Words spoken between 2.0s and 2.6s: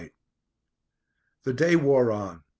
on.